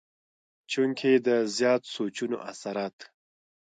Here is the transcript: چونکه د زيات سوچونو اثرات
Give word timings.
چونکه 0.71 1.09
د 1.27 1.29
زيات 1.55 1.81
سوچونو 1.95 2.37
اثرات 2.51 2.97